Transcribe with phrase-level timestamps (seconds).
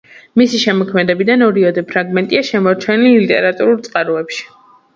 [0.39, 4.45] მისი შემოქმედებიდან ორიოდე ფრაგმენტია შემორჩენილი ლიტერატურულ წყაროებში.